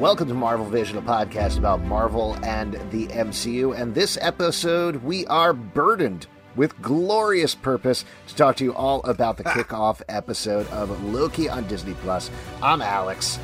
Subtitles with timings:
[0.00, 3.78] Welcome to Marvel Vision, a podcast about Marvel and the MCU.
[3.78, 9.36] And this episode, we are burdened with glorious purpose to talk to you all about
[9.36, 9.52] the ah.
[9.52, 12.30] kickoff episode of Loki on Disney Plus.
[12.62, 13.38] I'm Alex.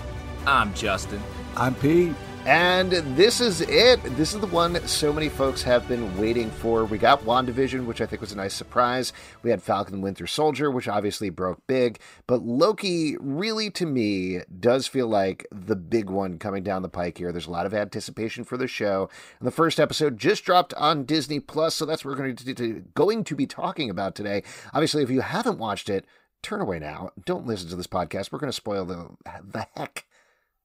[0.46, 1.20] I'm Justin.
[1.58, 2.14] I'm Pete.
[2.46, 4.00] And this is it.
[4.16, 6.84] This is the one so many folks have been waiting for.
[6.84, 9.12] We got WandaVision, which I think was a nice surprise.
[9.42, 11.98] We had Falcon Winter Soldier, which obviously broke big.
[12.28, 17.18] But Loki, really, to me, does feel like the big one coming down the pike
[17.18, 17.32] here.
[17.32, 19.10] There's a lot of anticipation for the show.
[19.40, 22.84] And the first episode just dropped on Disney Plus, so that's what we're going to,
[22.94, 24.44] going to be talking about today.
[24.72, 26.04] Obviously, if you haven't watched it,
[26.42, 27.10] turn away now.
[27.24, 28.30] Don't listen to this podcast.
[28.30, 29.08] We're going to spoil the,
[29.42, 30.06] the heck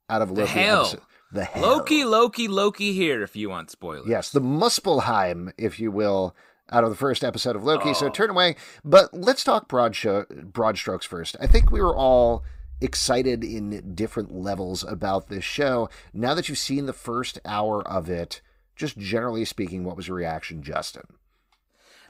[0.08, 0.60] out of Loki.
[0.60, 1.02] Episode.
[1.32, 1.62] The hell.
[1.62, 4.08] Loki, Loki, Loki here if you want spoilers.
[4.08, 6.36] Yes, the Muspelheim, if you will,
[6.70, 7.90] out of the first episode of Loki.
[7.90, 7.94] Oh.
[7.94, 8.56] So turn away.
[8.84, 11.36] But let's talk broad, show, broad strokes first.
[11.40, 12.44] I think we were all
[12.82, 15.90] excited in different levels about this show.
[16.14, 18.42] Now that you've seen the first hour of it,
[18.76, 21.04] just generally speaking, what was your reaction, Justin?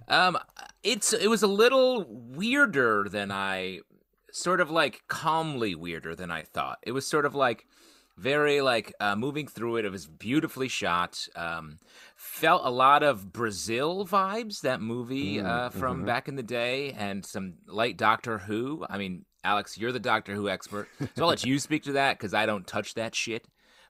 [0.07, 0.37] Um,
[0.83, 3.81] it's it was a little weirder than I
[4.31, 6.79] sort of like calmly weirder than I thought.
[6.81, 7.67] It was sort of like
[8.21, 9.85] very like uh, moving through it.
[9.85, 11.27] It was beautifully shot.
[11.35, 11.79] Um,
[12.15, 14.61] felt a lot of Brazil vibes.
[14.61, 16.05] That movie mm, uh, from mm-hmm.
[16.05, 18.85] back in the day, and some light Doctor Who.
[18.89, 22.17] I mean, Alex, you're the Doctor Who expert, so I'll let you speak to that
[22.17, 23.47] because I don't touch that shit.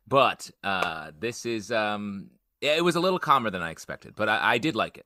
[0.08, 4.54] But uh, this is um, it was a little calmer than I expected, but I,
[4.54, 5.06] I did like it.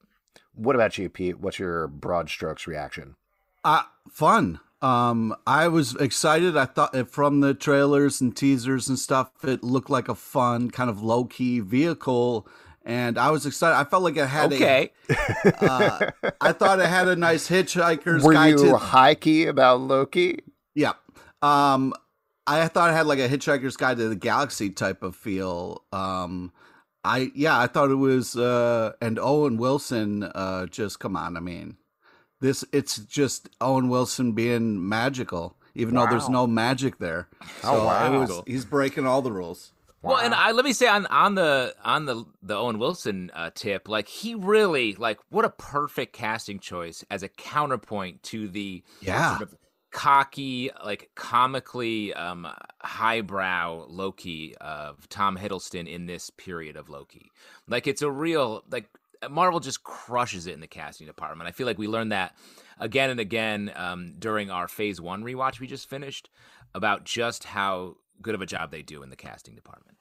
[0.54, 1.40] What about you, Pete?
[1.40, 3.16] What's your broad strokes reaction?
[3.64, 4.60] Uh, fun.
[4.86, 6.56] Um, I was excited.
[6.56, 10.92] I thought from the trailers and teasers and stuff, it looked like a fun kind
[10.92, 12.48] of low key vehicle,
[12.84, 13.76] and I was excited.
[13.76, 14.92] I felt like it had okay.
[15.10, 18.24] A, uh, I thought it had a nice hitchhiker's.
[18.24, 20.42] Were guide you to, high key about Loki?
[20.76, 20.94] Yeah.
[21.42, 21.92] Um,
[22.46, 25.84] I thought it had like a Hitchhiker's Guide to the Galaxy type of feel.
[25.92, 26.52] Um,
[27.04, 30.22] I yeah, I thought it was uh, and Owen Wilson.
[30.24, 31.78] Uh, just come on, I mean
[32.42, 36.06] this it's just Owen Wilson being magical, even wow.
[36.06, 37.28] though there's no magic there.
[37.42, 38.20] Oh, so oh, wow.
[38.20, 39.72] Was, he's breaking all the rules.
[40.02, 40.14] Wow.
[40.14, 43.50] Well, and I let me say on on the on the the Owen Wilson uh,
[43.56, 48.84] tip, like he really like what a perfect casting choice as a counterpoint to the
[49.02, 49.38] yeah.
[49.38, 49.56] Sort of
[49.96, 52.46] cocky, like comically um,
[52.84, 57.32] highbrow Loki of Tom Hiddleston in this period of Loki.
[57.68, 58.90] Like it's a real like
[59.30, 61.48] Marvel just crushes it in the casting department.
[61.48, 62.36] I feel like we learned that
[62.80, 66.30] again and again um, during our Phase One rewatch we just finished
[66.74, 69.98] about just how good of a job they do in the casting department.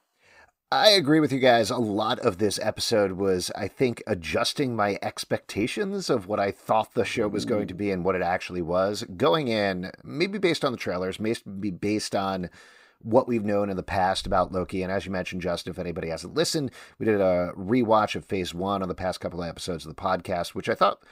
[0.73, 1.71] I agree with you guys.
[1.71, 6.95] A lot of this episode was, I think, adjusting my expectations of what I thought
[6.95, 9.05] the show was going to be and what it actually was.
[9.17, 12.51] Going in, maybe based on the trailers, maybe based on
[13.05, 14.83] what we've known in the past about Loki.
[14.83, 18.55] And as you mentioned, Justin, if anybody hasn't listened, we did a rewatch of Phase
[18.55, 21.03] One on the past couple of episodes of the podcast, which I thought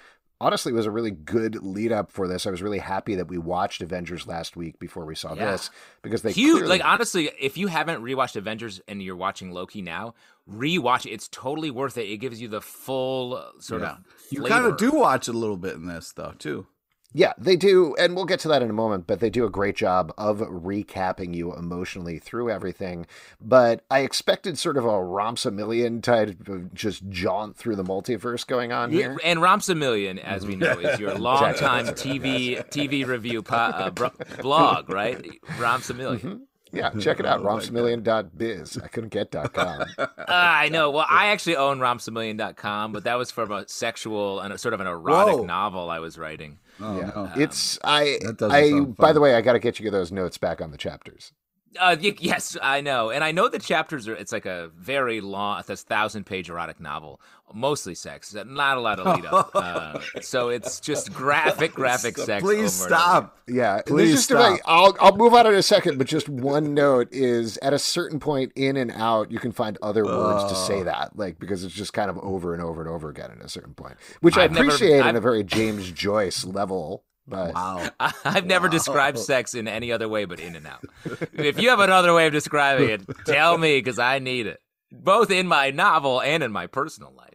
[0.41, 2.47] honestly was a really good lead up for this.
[2.47, 5.52] I was really happy that we watched Avengers last week before we saw yeah.
[5.52, 5.70] this
[6.02, 6.54] because they huge.
[6.54, 6.69] Clearly...
[6.69, 10.14] Like honestly, if you haven't rewatched Avengers and you're watching Loki now,
[10.50, 11.10] rewatch it.
[11.10, 12.08] It's totally worth it.
[12.08, 13.92] It gives you the full uh, sort yeah.
[13.92, 13.98] of.
[14.31, 16.66] You kind of do watch a little bit in this though too.
[17.15, 19.50] Yeah, they do, and we'll get to that in a moment, but they do a
[19.50, 23.06] great job of recapping you emotionally through everything.
[23.41, 28.73] But I expected sort of a Romsamillion type of just jaunt through the multiverse going
[28.73, 29.19] on here.
[29.23, 33.91] And Romsamillion, as we know, is your longtime TV TV review po- uh,
[34.41, 35.23] blog, right?
[35.58, 36.20] Romsamillion.
[36.20, 36.37] Mm-hmm.
[36.73, 38.79] Yeah, check it out, oh romsamillion.biz.
[38.79, 39.85] I couldn't get .com.
[39.99, 40.91] Uh, I know.
[40.91, 44.81] Well, I actually own romsamillion.com, but that was from a sexual and a, sort of
[44.81, 45.44] an erotic Whoa.
[45.44, 46.58] novel I was writing.
[46.80, 47.12] Oh, yeah.
[47.14, 47.30] No.
[47.36, 50.70] It's I I by the way, I got to get you those notes back on
[50.70, 51.32] the chapters.
[51.78, 54.14] Uh, yes, I know, and I know the chapters are.
[54.14, 57.20] It's like a very long, it's a thousand-page erotic novel,
[57.54, 59.50] mostly sex, not a lot of lead up.
[59.54, 62.42] uh, so it's just graphic, graphic sex.
[62.42, 63.38] Please stop.
[63.48, 64.60] Yeah, please stop.
[64.64, 68.20] I'll I'll move on in a second, but just one note is at a certain
[68.20, 71.64] point in and out, you can find other words uh, to say that, like because
[71.64, 74.36] it's just kind of over and over and over again at a certain point, which
[74.36, 77.88] I've i appreciate never, in a very James Joyce level But Wow.
[78.24, 80.84] I've never described sex in any other way but in and out.
[81.32, 84.60] if you have another way of describing it, tell me because I need it,
[84.90, 87.31] both in my novel and in my personal life.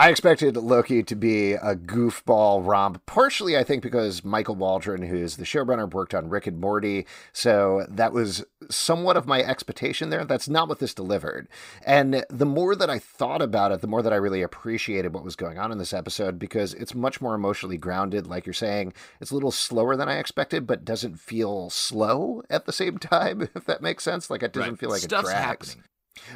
[0.00, 5.36] I expected Loki to be a goofball romp, partially, I think, because Michael Waldron, who's
[5.36, 7.06] the showrunner, worked on Rick and Morty.
[7.34, 10.24] So that was somewhat of my expectation there.
[10.24, 11.48] That's not what this delivered.
[11.84, 15.22] And the more that I thought about it, the more that I really appreciated what
[15.22, 18.26] was going on in this episode because it's much more emotionally grounded.
[18.26, 22.64] Like you're saying, it's a little slower than I expected, but doesn't feel slow at
[22.64, 24.30] the same time, if that makes sense.
[24.30, 24.78] Like it doesn't Right.
[24.78, 25.68] feel like Stuff's it drags.
[25.74, 25.84] happening.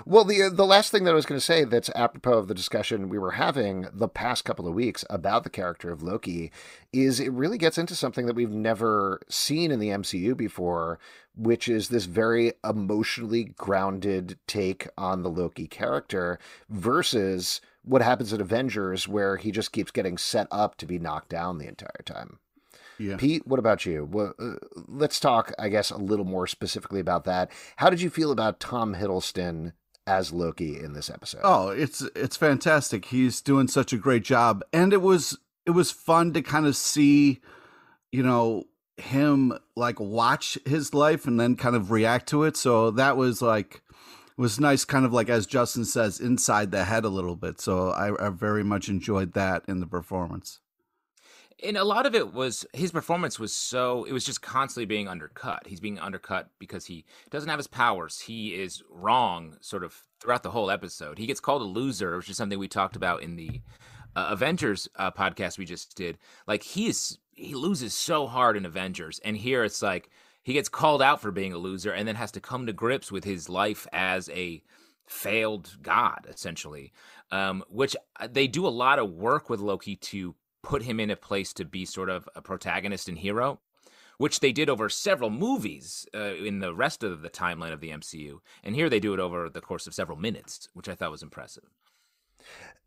[0.06, 2.48] Well, the uh, the last thing that I was going to say that's apropos of
[2.48, 6.52] the discussion we were having the past couple of weeks about the character of Loki
[6.92, 10.98] is it really gets into something that we've never seen in the MCU before,
[11.36, 16.38] which is this very emotionally grounded take on the Loki character
[16.68, 21.28] versus what happens in Avengers where he just keeps getting set up to be knocked
[21.28, 22.38] down the entire time.
[22.98, 23.16] Yeah.
[23.16, 24.08] Pete, what about you?
[24.10, 24.54] Well, uh,
[24.88, 27.50] let's talk, I guess, a little more specifically about that.
[27.76, 29.72] How did you feel about Tom Hiddleston
[30.06, 31.40] as Loki in this episode?
[31.44, 33.06] Oh, it's it's fantastic.
[33.06, 36.76] He's doing such a great job, and it was it was fun to kind of
[36.76, 37.40] see,
[38.12, 38.64] you know,
[38.96, 42.56] him like watch his life and then kind of react to it.
[42.56, 43.82] So that was like
[44.36, 47.60] was nice, kind of like as Justin says, inside the head a little bit.
[47.60, 50.60] So I, I very much enjoyed that in the performance.
[51.62, 55.08] And a lot of it was his performance was so it was just constantly being
[55.08, 55.66] undercut.
[55.66, 58.20] He's being undercut because he doesn't have his powers.
[58.20, 61.18] He is wrong sort of throughout the whole episode.
[61.18, 63.60] He gets called a loser which is something we talked about in the
[64.16, 66.18] uh, avengers uh, podcast we just did.
[66.46, 70.10] Like he is he loses so hard in avengers and here it's like
[70.42, 73.10] he gets called out for being a loser and then has to come to grips
[73.10, 74.62] with his life as a
[75.06, 76.92] failed god essentially
[77.30, 81.10] um, which uh, they do a lot of work with loki to put him in
[81.10, 83.60] a place to be sort of a protagonist and hero,
[84.18, 87.90] which they did over several movies uh, in the rest of the timeline of the
[87.90, 88.38] MCU.
[88.62, 91.22] And here they do it over the course of several minutes, which I thought was
[91.22, 91.64] impressive.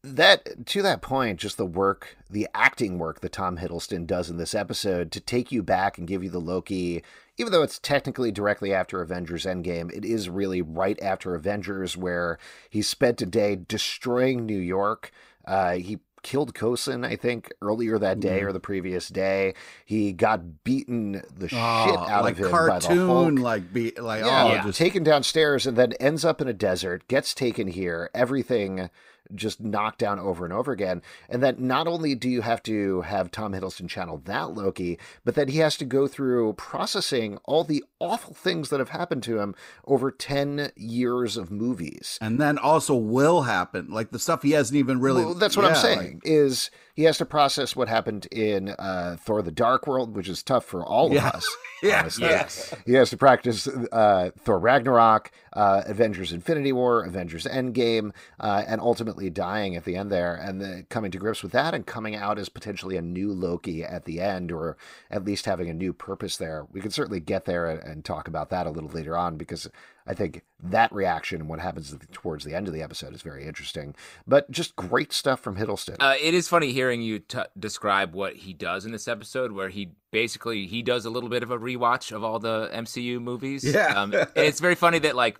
[0.04, 4.38] that to that point, just the work, the acting work that Tom Hiddleston does in
[4.38, 7.04] this episode to take you back and give you the Loki,
[7.38, 12.40] even though it's technically directly after Avengers Endgame, it is really right after Avengers where
[12.70, 15.12] he spent a day destroying New York.
[15.46, 18.48] Uh, he killed Coulson, I think, earlier that day mm-hmm.
[18.48, 19.54] or the previous day.
[19.86, 23.40] He got beaten the shit out like of him by the cartoon, Hulk.
[23.40, 24.64] like be like Yeah, oh, Yeah.
[24.64, 28.90] just taken downstairs and then ends up in a desert, gets taken here, everything
[29.36, 31.02] just knocked down over and over again.
[31.30, 35.36] And that not only do you have to have Tom Hiddleston channel that Loki, but
[35.36, 39.40] that he has to go through processing all the awful things that have happened to
[39.40, 42.18] him over 10 years of movies.
[42.22, 45.24] and then also will happen, like the stuff he hasn't even really.
[45.26, 45.98] Well, that's what I'm saying.
[45.98, 50.28] like- is he has to process what happened in uh, Thor: The Dark World, which
[50.28, 51.30] is tough for all Yeah.
[51.30, 51.56] of us.
[51.84, 52.00] Yeah.
[52.00, 52.26] honestly.
[52.26, 52.74] Yes.
[52.88, 58.82] He has to practice uh, Thor Ragnarok, uh, Avengers Infinity War, Avengers Endgame, uh, and
[58.82, 62.16] ultimately dying at the end there, and then coming to grips with that and coming
[62.16, 64.76] out as potentially a new Loki at the end, or
[65.12, 66.66] at least having a new purpose there.
[66.72, 69.70] We can certainly get there and, and talk about that a little later on because
[70.08, 73.46] I think that reaction and what happens towards the end of the episode is very
[73.46, 73.94] interesting.
[74.26, 75.98] But just great stuff from Hiddleston.
[76.00, 79.70] Uh, it is funny hearing you t- describe what he does in this episode, where
[79.70, 83.64] he basically he does a little bit of a rewatch of all the MCU movies.
[83.66, 84.02] Yeah.
[84.02, 85.38] um, and it's very funny that like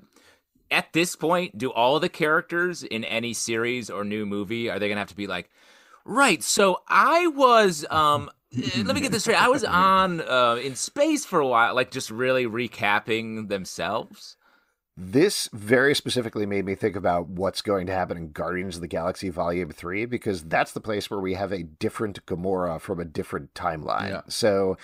[0.70, 4.90] at this point, do all the characters in any series or new movie are they
[4.90, 5.50] gonna have to be like,
[6.04, 6.44] right?
[6.44, 8.30] So I was um.
[8.54, 9.42] eh, Let me get this straight.
[9.42, 14.36] I was on uh, in space for a while, like just really recapping themselves.
[15.00, 18.88] This very specifically made me think about what's going to happen in Guardians of the
[18.88, 23.06] Galaxy Volume 3 because that's the place where we have a different Gamora from a
[23.06, 24.10] different timeline.
[24.10, 24.22] Yeah.
[24.28, 24.76] So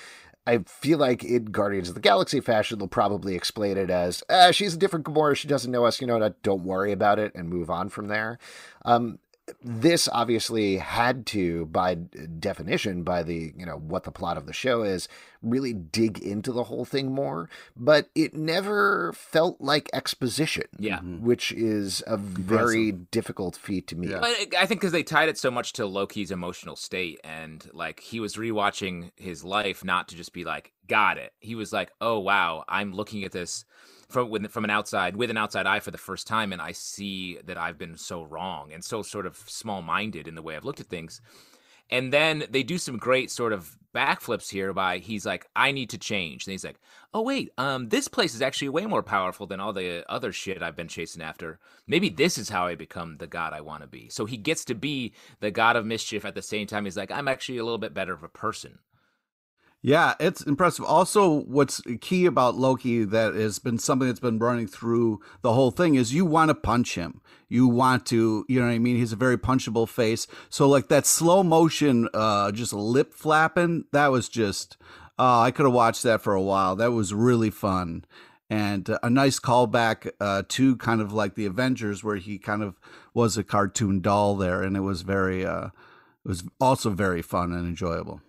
[0.45, 4.51] I feel like in Guardians of the Galaxy fashion, they'll probably explain it as, ah,
[4.51, 5.35] she's a different Gamora.
[5.35, 5.99] She doesn't know us.
[5.99, 6.43] You know what?
[6.43, 8.37] Don't worry about it and move on from there.
[8.85, 9.17] Um,
[9.61, 14.53] this obviously had to by definition by the you know what the plot of the
[14.53, 15.07] show is
[15.41, 20.99] really dig into the whole thing more but it never felt like exposition Yeah.
[20.99, 21.25] Mm-hmm.
[21.25, 24.19] which is a very difficult feat to me Yeah.
[24.21, 27.67] But I- I think because they tied it so much to Loki's emotional state, and
[27.73, 31.73] like he was rewatching his life, not to just be like, "Got it." He was
[31.73, 33.65] like, "Oh wow, I'm looking at this
[34.13, 36.71] from with, from an outside with an outside eye for the first time, and I
[36.71, 40.55] see that I've been so wrong and so sort of small minded in the way
[40.55, 41.19] I've looked at things."
[41.89, 45.89] And then they do some great sort of backflips here by he's like, I need
[45.91, 46.45] to change.
[46.45, 46.79] And he's like,
[47.13, 50.63] Oh wait, um, this place is actually way more powerful than all the other shit
[50.63, 51.59] I've been chasing after.
[51.85, 54.09] Maybe this is how I become the god I want to be.
[54.09, 56.85] So he gets to be the god of mischief at the same time.
[56.85, 58.79] He's like, I'm actually a little bit better of a person.
[59.85, 60.85] Yeah, it's impressive.
[60.85, 65.71] Also, what's key about Loki that has been something that's been running through the whole
[65.71, 67.19] thing is you want to punch him.
[67.49, 68.95] You want to, you know what I mean?
[68.95, 70.25] He's a very punchable face.
[70.49, 74.77] So like that slow motion, uh, just lip flapping, that was just,
[75.19, 76.77] uh, I could have watched that for a while.
[76.77, 78.05] That was really fun.
[78.49, 82.79] And a nice callback uh, to kind of like the Avengers, where he kind of
[83.13, 87.51] was a cartoon doll there, and it was very, uh, it was also very fun
[87.51, 88.21] and enjoyable.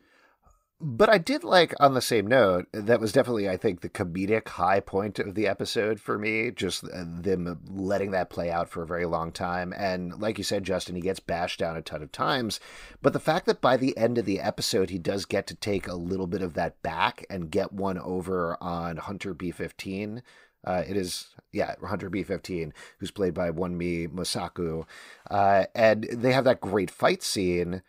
[0.81, 4.49] But I did like, on the same note, that was definitely, I think, the comedic
[4.49, 6.51] high point of the episode for me.
[6.51, 9.73] Just uh, them letting that play out for a very long time.
[9.77, 12.59] And like you said, Justin, he gets bashed down a ton of times.
[13.01, 15.87] But the fact that by the end of the episode, he does get to take
[15.87, 20.23] a little bit of that back and get one over on Hunter B 15.
[20.65, 24.87] Uh, it is, yeah, Hunter B15, who's played by Wunmi Mosaku.
[25.31, 27.83] Uh, and they have that great fight scene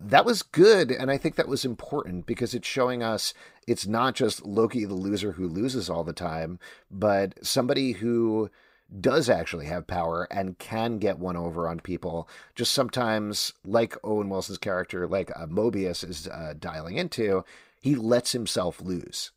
[0.00, 3.34] that was good and i think that was important because it's showing us
[3.66, 6.58] it's not just loki the loser who loses all the time
[6.90, 8.50] but somebody who
[8.98, 12.28] does actually have power and can get one over on people.
[12.54, 17.44] Just sometimes like owen wilson's character like uh, mobius is uh, dialing into
[17.80, 19.30] he lets himself lose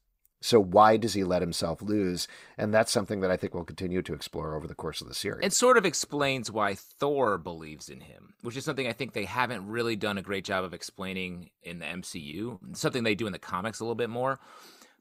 [0.44, 2.28] so why does he let himself lose?
[2.58, 5.14] And that's something that I think we'll continue to explore over the course of the
[5.14, 5.46] series.
[5.46, 9.24] It sort of explains why Thor believes in him, which is something I think they
[9.24, 12.76] haven't really done a great job of explaining in the MCU.
[12.76, 14.38] something they do in the comics a little bit more.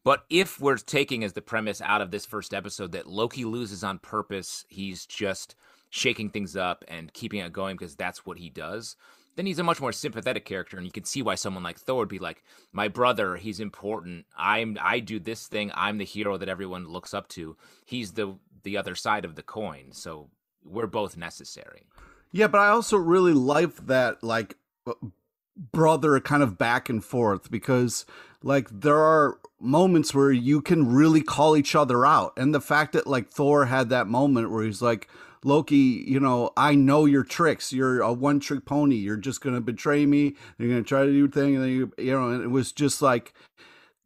[0.05, 3.83] But if we're taking as the premise out of this first episode that Loki loses
[3.83, 5.57] on purpose, he's just
[5.91, 8.97] shaking things up and keeping it going because that's what he does
[9.37, 11.99] then he's a much more sympathetic character and you can see why someone like thor
[11.99, 14.27] would be like my brother he's important.
[14.37, 15.71] I'm i do this thing.
[15.75, 17.57] I'm the hero that everyone looks up to.
[17.85, 19.93] He's the the other side of the coin.
[19.93, 20.29] So
[20.65, 21.87] we're both necessary.
[22.31, 24.57] Yeah but i also really like that like
[25.57, 28.07] brother kind of back and forth because
[28.43, 32.93] like there are moments where you can really call each other out and the fact
[32.95, 35.09] that like thor had that moment where he's like
[35.45, 37.73] Loki, you know, I know your tricks.
[37.73, 38.97] You're a one trick pony.
[38.97, 40.37] You're just going to betray me.
[40.59, 41.57] You're going to try to do thing.
[41.57, 43.35] And then you, you know, and it was just like,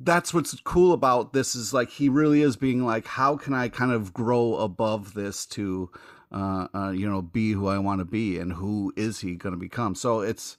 [0.00, 3.68] that's what's cool about this is like, he really is being like, how can I
[3.68, 5.90] kind of grow above this to,
[6.32, 9.54] uh, uh you know, be who I want to be and who is he going
[9.54, 9.94] to become?
[9.94, 10.56] So it's,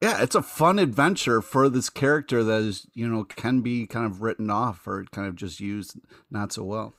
[0.00, 4.06] yeah, it's a fun adventure for this character that is, you know, can be kind
[4.06, 5.98] of written off or kind of just used
[6.30, 6.94] not so well.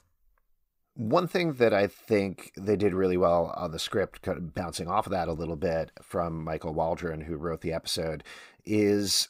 [0.96, 4.88] One thing that I think they did really well on the script, kind of bouncing
[4.88, 8.24] off of that a little bit from Michael Waldron, who wrote the episode,
[8.64, 9.28] is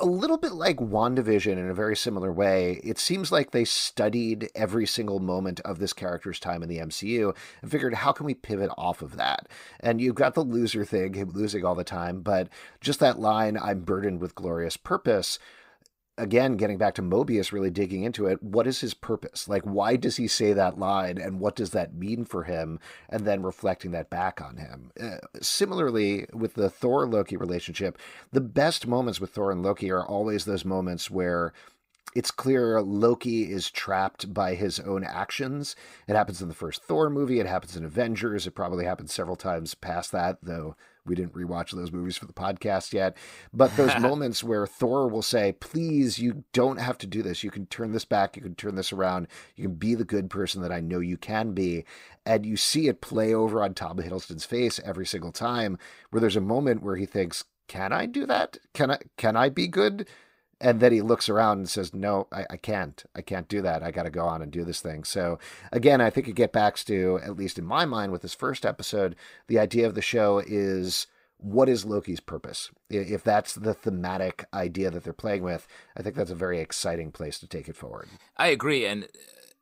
[0.00, 2.80] a little bit like WandaVision in a very similar way.
[2.82, 7.36] It seems like they studied every single moment of this character's time in the MCU
[7.60, 9.48] and figured, how can we pivot off of that?
[9.80, 12.48] And you've got the loser thing, him losing all the time, but
[12.80, 15.38] just that line, I'm burdened with glorious purpose
[16.18, 19.48] again, getting back to Mobius, really digging into it, what is his purpose?
[19.48, 22.78] Like, why does he say that line and what does that mean for him?
[23.08, 24.92] And then reflecting that back on him.
[25.00, 27.98] Uh, similarly, with the Thor Loki relationship,
[28.32, 31.52] the best moments with Thor and Loki are always those moments where
[32.14, 35.76] it's clear Loki is trapped by his own actions.
[36.08, 39.36] It happens in the first Thor movie, it happens in Avengers, it probably happens several
[39.36, 43.16] times past that, though we didn't rewatch those movies for the podcast yet.
[43.52, 47.42] But those moments where Thor will say, Please, you don't have to do this.
[47.42, 48.36] You can turn this back.
[48.36, 49.28] You can turn this around.
[49.54, 51.84] You can be the good person that I know you can be.
[52.24, 55.78] And you see it play over on Tom Hiddleston's face every single time
[56.10, 58.58] where there's a moment where he thinks, Can I do that?
[58.74, 60.08] Can I can I be good?
[60.60, 63.02] And then he looks around and says, "No, I, I can't.
[63.14, 63.82] I can't do that.
[63.82, 65.38] I got to go on and do this thing." So
[65.72, 68.64] again, I think it get back to at least in my mind with this first
[68.64, 69.16] episode,
[69.48, 71.06] the idea of the show is
[71.38, 72.70] what is Loki's purpose?
[72.88, 77.12] If that's the thematic idea that they're playing with, I think that's a very exciting
[77.12, 78.08] place to take it forward.
[78.36, 79.06] I agree, and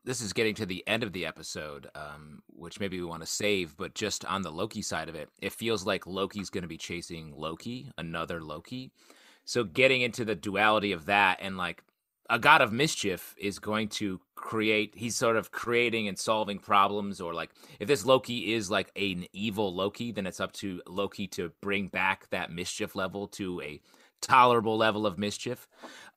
[0.05, 3.27] this is getting to the end of the episode, um, which maybe we want to
[3.27, 3.77] save.
[3.77, 6.79] But just on the Loki side of it, it feels like Loki's going to be
[6.79, 8.93] chasing Loki, another Loki
[9.45, 11.83] so getting into the duality of that and like
[12.31, 17.21] a god of mischief is going to create he's sort of creating and solving problems
[17.21, 21.27] or like if this loki is like an evil loki then it's up to loki
[21.27, 23.81] to bring back that mischief level to a
[24.21, 25.69] tolerable level of mischief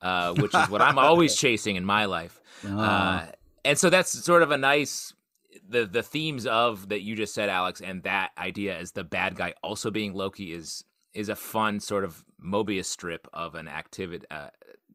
[0.02, 2.80] uh, which is what i'm always chasing in my life oh.
[2.80, 3.26] uh,
[3.66, 5.14] and so that's sort of a nice
[5.68, 9.36] the the themes of that you just said alex and that idea as the bad
[9.36, 14.26] guy also being loki is is a fun sort of Mobius strip of an activity,
[14.30, 14.50] uh,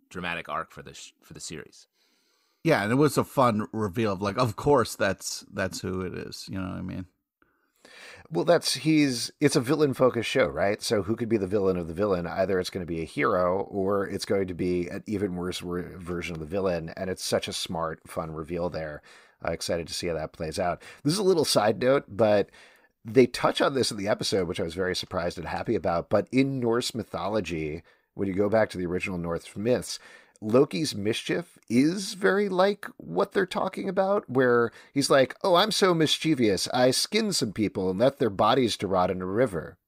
[0.09, 1.87] dramatic arc for the sh- for the series.
[2.65, 6.15] Yeah, and it was a fun reveal of like, of course that's that's who it
[6.15, 6.47] is.
[6.49, 7.07] You know what I mean?
[8.31, 10.81] Well, that's he's it's a villain focused show, right?
[10.81, 12.27] So who could be the villain of the villain?
[12.27, 15.59] Either it's going to be a hero or it's going to be an even worse
[15.59, 19.03] version of the villain, and it's such a smart, fun reveal there.
[19.45, 20.81] Uh, excited to see how that plays out.
[21.03, 22.49] This is a little side note, but
[23.05, 26.09] they touch on this in the episode, which I was very surprised and happy about.
[26.09, 27.83] But in Norse mythology,
[28.15, 29.99] when you go back to the original Norse myths,
[30.41, 35.95] Loki's mischief is very like what they're talking about, where he's like, Oh, I'm so
[35.95, 36.69] mischievous.
[36.75, 39.79] I skinned some people and left their bodies to rot in a river.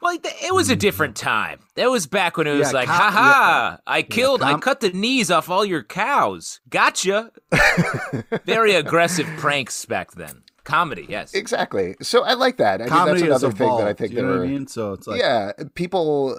[0.00, 0.78] Well, it was a mm-hmm.
[0.78, 1.58] different time.
[1.74, 3.76] That was back when it was yeah, like, ha ha, yeah.
[3.86, 6.60] I killed, yeah, I cut the knees off all your cows.
[6.68, 7.32] Gotcha.
[8.44, 10.44] very aggressive pranks back then.
[10.68, 11.32] Comedy, yes.
[11.32, 11.96] Exactly.
[12.02, 12.82] So I like that.
[12.82, 14.66] I Comedy mean, that's another thing that I think you know what I mean?
[14.66, 16.38] So it's like, yeah, people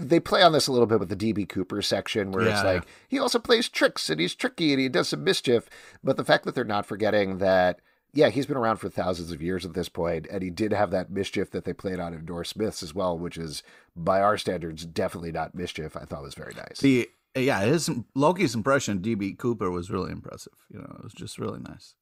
[0.00, 2.54] they play on this a little bit with the DB Cooper section where yeah.
[2.54, 5.68] it's like he also plays tricks and he's tricky and he does some mischief.
[6.02, 7.80] But the fact that they're not forgetting that,
[8.14, 10.90] yeah, he's been around for thousands of years at this point, and he did have
[10.92, 13.62] that mischief that they played on in Norse Myths as well, which is
[13.94, 15.98] by our standards definitely not mischief.
[15.98, 16.78] I thought was very nice.
[16.80, 20.54] The yeah, his Loki's impression DB Cooper was really impressive.
[20.70, 21.94] You know, it was just really nice.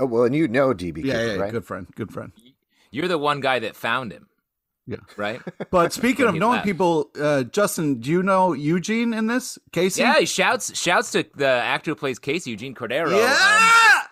[0.00, 1.52] Oh well, and you know DB yeah, Cooper, yeah, right?
[1.52, 2.32] Good friend, good friend.
[2.90, 4.28] You're the one guy that found him.
[4.86, 4.96] Yeah.
[5.16, 5.40] Right.
[5.70, 6.64] But speaking of knowing left.
[6.64, 9.58] people, uh, Justin, do you know Eugene in this?
[9.70, 10.00] Casey?
[10.00, 13.10] Yeah, he shouts shouts to the actor who plays Casey, Eugene Cordero.
[13.10, 14.02] Yeah.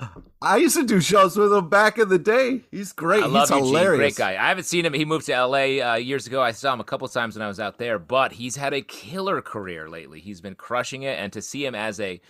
[0.00, 2.62] Um, I used to do shows with him back in the day.
[2.70, 3.22] He's great.
[3.22, 3.66] I love he's Eugene.
[3.66, 3.98] hilarious.
[3.98, 4.32] Great guy.
[4.32, 4.92] I haven't seen him.
[4.92, 6.42] He moved to LA uh, years ago.
[6.42, 8.82] I saw him a couple times when I was out there, but he's had a
[8.82, 10.20] killer career lately.
[10.20, 12.20] He's been crushing it, and to see him as a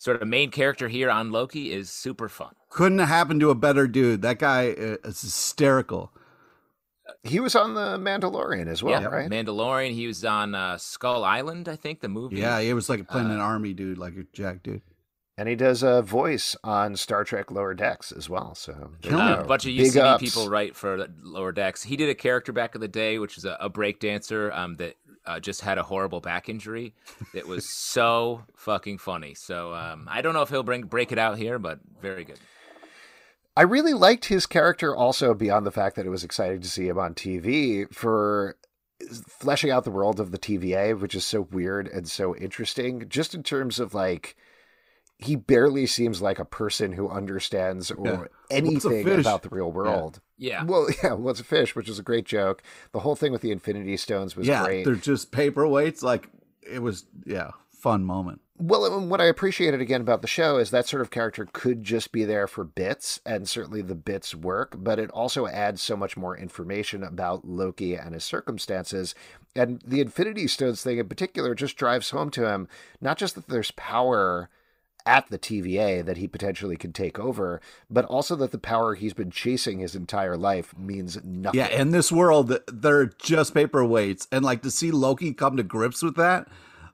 [0.00, 2.54] sort of main character here on Loki is super fun.
[2.70, 4.22] Couldn't have happened to a better dude.
[4.22, 6.12] That guy is hysterical.
[7.22, 9.30] He was on the Mandalorian as well, yeah, right?
[9.30, 9.92] Mandalorian.
[9.92, 12.36] He was on uh, Skull Island, I think, the movie.
[12.36, 14.80] Yeah, he was like playing uh, an army dude, like a Jack dude.
[15.36, 18.54] And he does a voice on Star Trek Lower Decks as well.
[18.54, 21.82] So uh, a bunch of UCB people write for Lower Decks.
[21.82, 24.76] He did a character back in the day, which is a, a break dancer um,
[24.76, 24.96] that
[25.30, 26.94] uh, just had a horrible back injury.
[27.34, 29.34] It was so fucking funny.
[29.34, 32.38] So um, I don't know if he'll bring break it out here, but very good.
[33.56, 36.88] I really liked his character also beyond the fact that it was exciting to see
[36.88, 38.56] him on TV for
[39.28, 43.34] fleshing out the world of the TVA, which is so weird and so interesting, just
[43.34, 44.36] in terms of like
[45.18, 48.56] he barely seems like a person who understands or yeah.
[48.56, 50.20] anything about the real world.
[50.40, 50.52] Yeah.
[50.52, 50.64] yeah.
[50.64, 52.62] Well, yeah, what's a fish, which is a great joke.
[52.92, 54.84] The whole thing with the Infinity Stones was yeah, great.
[54.84, 56.02] They're just paperweights.
[56.02, 56.28] Like
[56.62, 58.40] it was, yeah, fun moment.
[58.62, 62.12] Well, what I appreciated again about the show is that sort of character could just
[62.12, 66.14] be there for bits, and certainly the bits work, but it also adds so much
[66.14, 69.14] more information about Loki and his circumstances.
[69.56, 72.68] And the Infinity Stones thing in particular just drives home to him
[73.00, 74.50] not just that there's power
[75.06, 79.14] at the TVA that he potentially can take over, but also that the power he's
[79.14, 81.58] been chasing his entire life means nothing.
[81.58, 84.26] Yeah, in this world, they're just paperweights.
[84.32, 86.48] And like to see Loki come to grips with that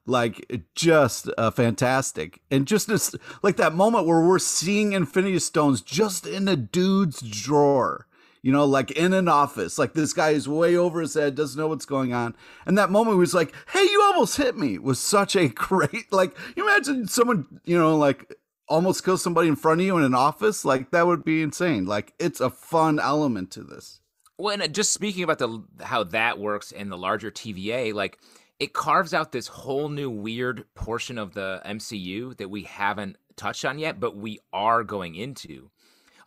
[0.06, 5.82] like just uh, fantastic and just this like that moment where we're seeing infinity stones
[5.82, 8.05] just in a dude's drawer
[8.46, 9.76] you know like in an office.
[9.76, 12.36] Like this guy is way over his head doesn't know what's going on.
[12.64, 16.36] And that moment was like hey you almost hit me was such a great like
[16.56, 18.36] imagine someone you know like
[18.68, 20.64] almost kill somebody in front of you in an office?
[20.64, 21.86] Like that would be insane.
[21.86, 24.00] Like it's a fun element to this.
[24.38, 28.16] Well and uh, just speaking about the how that works in the larger tva like
[28.60, 33.64] it carves out this whole new weird portion of the MCU that we haven't touched
[33.64, 35.70] on yet, but we are going into.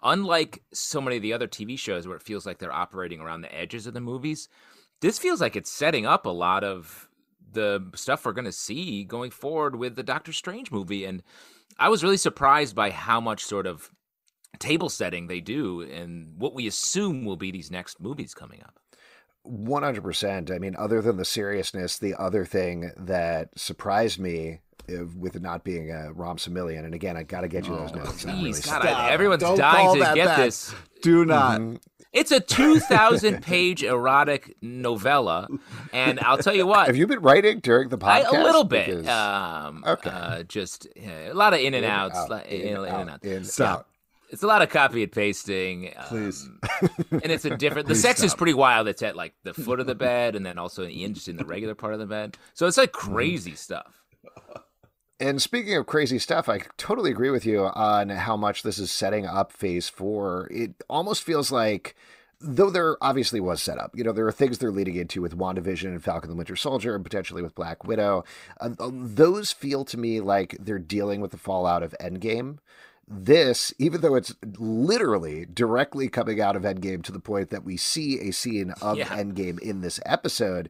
[0.03, 3.41] Unlike so many of the other TV shows where it feels like they're operating around
[3.41, 4.47] the edges of the movies,
[5.01, 7.09] this feels like it's setting up a lot of
[7.51, 11.05] the stuff we're going to see going forward with the Doctor Strange movie.
[11.05, 11.23] And
[11.77, 13.89] I was really surprised by how much sort of
[14.59, 18.79] table setting they do and what we assume will be these next movies coming up.
[19.47, 20.51] 100%.
[20.53, 24.59] I mean, other than the seriousness, the other thing that surprised me
[25.15, 27.91] with it not being a Rom Simillion, and again, I got to get you those
[27.93, 28.23] oh, notes.
[28.23, 30.37] Please, really God, I, everyone's Don't dying to get back.
[30.37, 30.73] this.
[31.01, 31.61] Do not.
[31.61, 31.75] Mm-hmm.
[32.11, 35.47] It's a 2,000 page erotic novella.
[35.93, 36.87] And I'll tell you what.
[36.87, 38.33] Have you been writing during the podcast?
[38.33, 38.87] I, a little bit.
[38.87, 39.07] Because...
[39.07, 40.09] Um, okay.
[40.09, 42.17] Uh, just a lot of in and in outs.
[42.17, 43.23] Out, in, in, in, and out.
[43.23, 43.87] In, out.
[44.31, 45.91] It's a lot of copy and pasting.
[46.07, 46.47] Please.
[46.81, 47.87] Um, and it's a different.
[47.87, 48.27] the sex stop.
[48.27, 48.87] is pretty wild.
[48.87, 51.45] It's at like the foot of the bed, and then also in just in the
[51.45, 52.37] regular part of the bed.
[52.53, 53.13] So it's like mm-hmm.
[53.13, 53.91] crazy stuff.
[55.19, 58.89] And speaking of crazy stuff, I totally agree with you on how much this is
[58.89, 60.47] setting up Phase Four.
[60.49, 61.95] It almost feels like
[62.41, 65.37] though there obviously was set up, you know, there are things they're leading into with
[65.37, 68.23] WandaVision and Falcon the Winter Soldier and potentially with Black Widow.
[68.61, 72.59] Uh, those feel to me like they're dealing with the fallout of Endgame
[73.09, 77.75] this, even though it's literally directly coming out of Endgame to the point that we
[77.75, 79.07] see a scene of Yeah.
[79.07, 80.69] Endgame in this episode,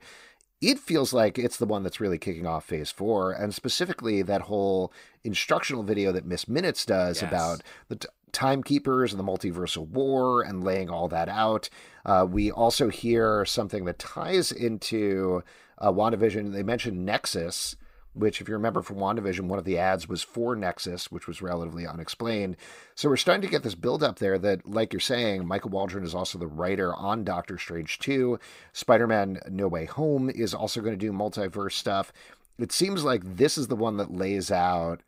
[0.61, 3.31] it feels like it's the one that's really kicking off phase four.
[3.31, 4.91] And specifically, that whole
[5.23, 7.29] instructional video that Miss Minutes does Yes.
[7.31, 11.69] about the t- timekeepers and the multiversal war and laying all that out.
[12.05, 15.43] Uh, we also hear something that ties into
[15.77, 16.51] uh, WandaVision.
[16.53, 17.75] They mentioned Nexus,
[18.13, 21.41] which, if you remember from WandaVision, one of the ads was for Nexus, which was
[21.41, 22.57] relatively unexplained.
[22.95, 26.03] So we're starting to get this build up there that, like you're saying, Michael Waldron
[26.03, 28.39] is also the writer on Doctor Strange 2.
[28.73, 32.11] Spider Man No Way Home is also going to do multiverse stuff.
[32.57, 35.01] It seems like this is the one that lays out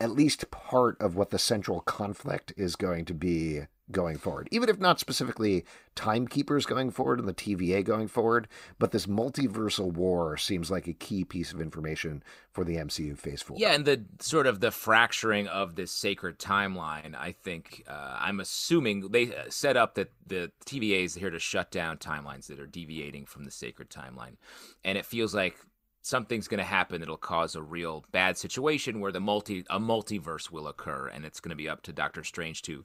[0.00, 4.68] at least part of what the central conflict is going to be going forward, even
[4.68, 8.48] if not specifically timekeepers going forward and the TVA going forward.
[8.78, 13.42] But this multiversal war seems like a key piece of information for the MCU Phase
[13.42, 13.56] Four.
[13.58, 17.14] Yeah, and the sort of the fracturing of this sacred timeline.
[17.14, 21.38] I think uh, I'm assuming they uh, set up that the TVA is here to
[21.38, 24.36] shut down timelines that are deviating from the sacred timeline,
[24.84, 25.56] and it feels like
[26.02, 30.50] something's going to happen that'll cause a real bad situation where the multi a multiverse
[30.50, 32.84] will occur, and it's going to be up to Doctor Strange to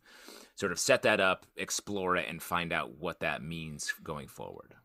[0.55, 4.75] sort of set that up, explore it, and find out what that means going forward.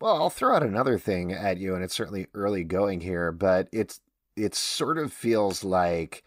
[0.00, 3.68] Well, I'll throw out another thing at you, and it's certainly early going here, but
[3.72, 4.00] it's
[4.36, 6.24] it sort of feels like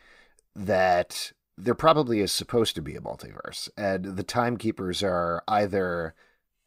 [0.56, 6.16] that there probably is supposed to be a multiverse, and the timekeepers are either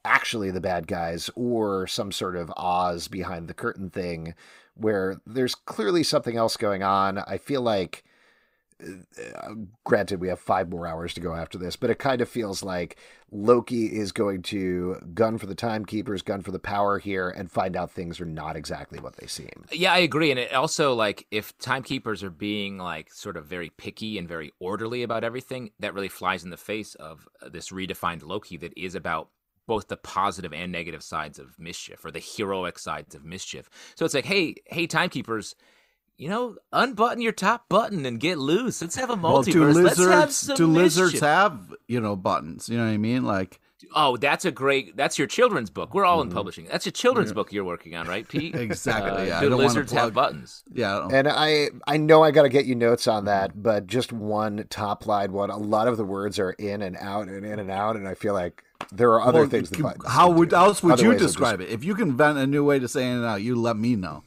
[0.04, 4.34] actually the bad guys or some sort of Oz behind the curtain thing
[4.74, 7.18] where there's clearly something else going on.
[7.18, 8.04] I feel like
[8.80, 12.28] uh, granted we have five more hours to go after this but it kind of
[12.28, 12.96] feels like
[13.32, 17.74] loki is going to gun for the timekeepers gun for the power here and find
[17.74, 20.30] out things are not exactly what they seem Yeah, I agree.
[20.30, 24.52] And it also like if timekeepers are being like sort of very picky and very
[24.58, 28.94] orderly about everything, that really flies in the face of this redefined Loki that is
[28.94, 29.28] about
[29.68, 33.70] both the positive and negative sides of mischief or the heroic sides of mischief.
[33.94, 35.54] So it's like, hey, hey, timekeepers,
[36.16, 38.82] you know, unbutton your top button and get loose.
[38.82, 39.52] Let's have a Well, multiverse.
[39.52, 42.68] do Let's have lizards some do lizards have you know buttons?
[42.68, 43.24] You know what I mean?
[43.24, 43.60] Like
[43.94, 44.96] Oh, that's a great.
[44.96, 45.94] That's your children's book.
[45.94, 46.30] We're all Mm-hmm.
[46.30, 46.64] in publishing.
[46.70, 48.54] That's a children's book you're working on, right, Pete?
[48.68, 50.64] Exactly, Uh, yeah, do lizards have buttons?
[50.72, 53.86] yeah, I and i i know i got to get you notes on that but
[53.86, 57.44] just one top line one a lot of the words are in and out and
[57.46, 58.62] in and out and i feel like
[58.92, 60.56] there are other Well, things that you- buttons how would do.
[60.56, 61.68] else would Other you ways of describe it?
[61.70, 63.94] If you can invent a new way to say in and out, you let me
[63.96, 64.24] know.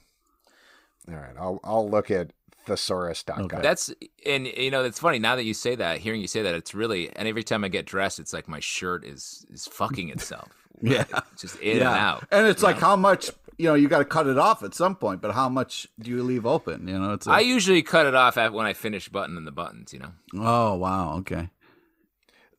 [1.10, 2.32] all right i'll i'll look at
[2.66, 3.60] thesaurus.com Okay.
[3.62, 3.94] That's
[4.26, 6.00] and you know it's funny now that you say that.
[6.00, 8.60] Hearing you say that, it's really and every time I get dressed, it's like my
[8.60, 10.50] shirt is is fucking itself.
[10.84, 11.06] Yeah.
[11.38, 12.24] Just in and out.
[12.32, 12.88] And it's like know?
[12.88, 15.48] how much you know you got to cut it off at some point, but how
[15.48, 16.88] much do you leave open?
[16.88, 19.52] You know, it's a, I usually cut it off at when I finish buttoning the
[19.52, 19.94] buttons.
[19.94, 20.12] You know.
[20.36, 21.50] oh wow, okay.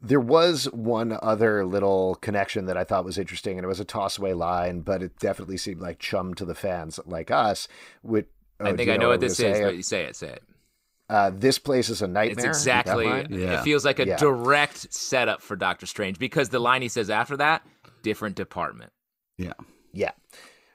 [0.01, 3.85] There was one other little connection that I thought was interesting, and it was a
[3.85, 7.67] tossaway line, but it definitely seemed like chum to the fans like us.
[8.05, 8.27] With
[8.63, 9.63] oh, I think you I know what what this is, say?
[9.63, 10.43] but you say it, say it.
[11.09, 12.51] Uh, this place is a nightmare.
[12.51, 13.05] It's exactly.
[13.05, 13.61] Yeah.
[13.61, 14.17] It feels like a Yeah.
[14.17, 17.67] direct setup for Doctor Strange because the line he says after that,
[18.03, 18.93] different department.
[19.37, 19.53] Yeah.
[19.93, 20.13] Yeah.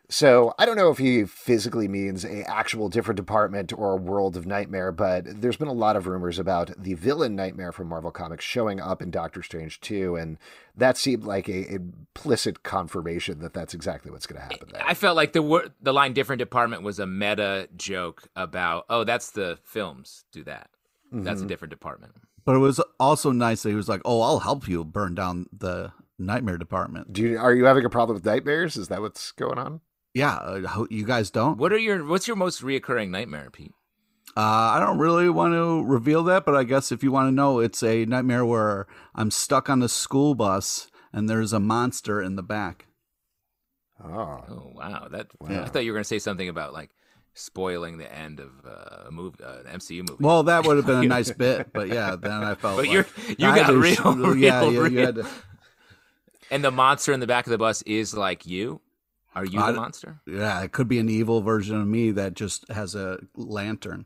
[0.09, 4.37] So I don't know if he physically means a actual different department or a world
[4.37, 8.11] of nightmare, but there's been a lot of rumors about the villain nightmare from Marvel
[8.11, 10.37] Comics showing up in Doctor Strange 2, and
[10.77, 14.81] that seemed like a implicit confirmation that that's exactly what's going to happen there.
[14.87, 19.03] I felt like the wor- the line "different department" was a meta joke about, oh,
[19.03, 20.69] that's the films do that.
[21.11, 21.47] That's a Mm-hmm.
[21.47, 22.13] different department.
[22.45, 25.47] But it was also nice that he was like, "Oh, I'll help you burn down
[25.51, 28.77] the nightmare department." Do you, are you having a problem with nightmares?
[28.77, 29.81] Is that what's going on?
[30.17, 31.57] Yeah, uh, you guys don't.
[31.57, 33.73] What are your what's your most reoccurring nightmare, Pete?
[34.35, 34.41] Uh,
[34.75, 37.59] I don't really want to reveal that, but I guess if you want to know,
[37.59, 42.35] it's a nightmare where I'm stuck on the school bus and there's a monster in
[42.35, 42.85] the back.
[44.03, 44.09] Oh,
[44.49, 45.63] Oh wow, that Yeah.
[45.63, 46.91] I thought you were gonna say something about like
[47.33, 50.23] spoiling the end of uh, a movie, uh, an MCU movie.
[50.23, 52.77] Well, that would have been a nice bit, but yeah, then I felt.
[52.77, 53.05] But like you're-
[53.37, 55.05] you I had got to real- sh- real, yeah, yeah, you real.
[55.05, 55.27] had to-
[56.51, 58.81] and the monster in the back of the bus is like you.
[59.37, 60.19] Are you I the monster?
[60.25, 64.05] yeah, it could be an evil version of me that just has a lantern.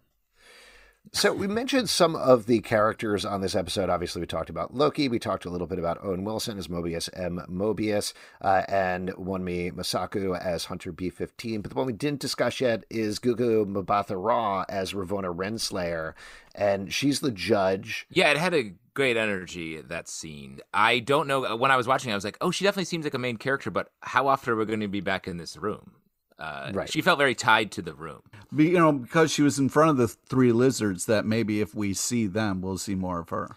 [1.14, 3.90] So we mentioned some of the characters on this episode.
[3.90, 5.10] Obviously, we talked about Loki.
[5.10, 7.42] We talked a little bit about Owen Wilson as Mobius M.
[7.50, 11.64] Mobius, uh, and Wunmi Mosaku as Hunter B-15.
[11.64, 16.14] But the one we didn't discuss yet is Gugu Mbatha Raw as Ravonna Renslayer,
[16.54, 18.06] and she's the judge.
[18.10, 20.60] Yeah, it had a great energy that scene.
[20.74, 23.14] I don't know when I was watching, I was like, oh, she definitely seems like
[23.14, 25.94] a main character, but how often are we going to be back in this room?
[26.38, 26.92] Uh, Right.
[26.92, 28.22] She felt very tied to the room.
[28.56, 31.94] You know, because she was in front of the three lizards, that maybe if we
[31.94, 33.56] see them, we'll see more of her.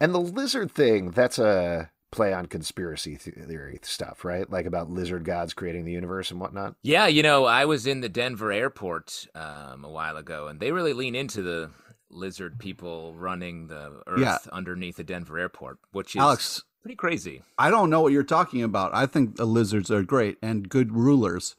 [0.00, 4.50] And the lizard thing, that's a play on conspiracy theory stuff, right?
[4.50, 6.74] Like about lizard gods creating the universe and whatnot.
[6.82, 10.72] Yeah, you know, I was in the Denver airport um, a while ago, and they
[10.72, 11.70] really lean into the
[12.10, 14.38] lizard people running the earth Yeah.
[14.52, 17.42] underneath the Denver airport, which is Alex, pretty crazy.
[17.58, 18.92] I don't know what you're talking about.
[18.94, 21.56] I think the lizards are great and good rulers.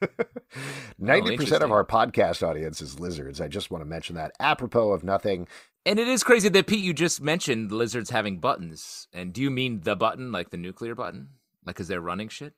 [1.00, 3.40] 90% of our podcast audience is lizards.
[3.40, 4.32] I just want to mention that.
[4.40, 5.46] Apropos of nothing,
[5.84, 9.08] And it is crazy that Pete, you just mentioned lizards having buttons.
[9.12, 11.28] And do you mean the button, like the nuclear button?
[11.64, 12.54] Like, because they're running shit?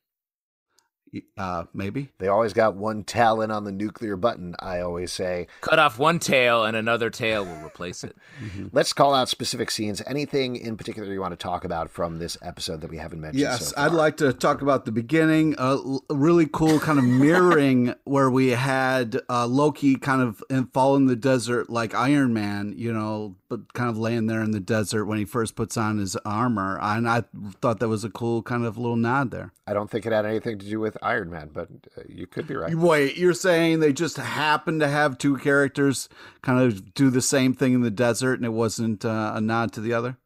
[1.38, 2.08] Uh, maybe.
[2.18, 5.46] they always got one talon on the nuclear button, I always say.
[5.60, 8.16] Cut off one tail and another tail will replace it.
[8.72, 10.02] Let's call out specific scenes.
[10.06, 13.40] Anything in particular you want to talk about from this episode that we haven't mentioned?
[13.40, 15.54] Yes, so I'd like to talk about the beginning.
[15.58, 20.42] A l- a really cool kind of mirroring where we had uh, Loki kind of
[20.72, 24.50] fall in the desert like Iron Man, you know, but kind of laying there in
[24.50, 26.78] the desert when he first puts on his armor.
[26.82, 27.22] And I
[27.60, 29.52] thought that was a cool kind of little nod there.
[29.66, 32.46] I don't think it had anything to do with Iron Man, but uh, you could
[32.46, 32.74] be right.
[32.74, 36.08] Wait, you're saying they just happened to have two characters
[36.42, 39.72] kind of do the same thing in the desert and it wasn't uh, a nod
[39.72, 40.16] to the other?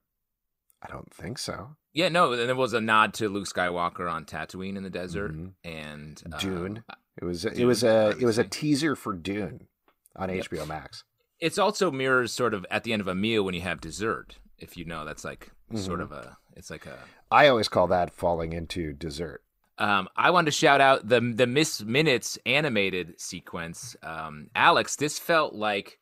[0.83, 1.77] I don't think so.
[1.93, 5.33] Yeah, no, and there was a nod to Luke Skywalker on Tatooine in the desert
[5.37, 5.53] Mhm.
[5.65, 6.85] and um, Dune.
[7.21, 9.67] It was it was a it was a teaser for Dune
[10.15, 10.45] on Yep.
[10.51, 11.03] HBO Max.
[11.41, 14.39] It's also mirrors sort of at the end of a meal when you have dessert.
[14.59, 16.05] If you know, that's like sort Mhm.
[16.05, 16.37] of a.
[16.57, 16.99] It's like a.
[17.31, 19.43] I always call that falling into dessert.
[19.79, 23.97] Um, I wanted to shout out the the Miss Minutes animated sequence.
[24.03, 25.99] Um, Alex, this felt like